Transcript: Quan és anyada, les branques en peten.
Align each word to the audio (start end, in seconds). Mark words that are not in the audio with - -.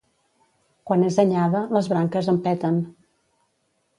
Quan 0.91 1.03
és 1.09 1.19
anyada, 1.25 1.61
les 1.77 1.91
branques 1.93 2.31
en 2.35 2.41
peten. 2.47 2.83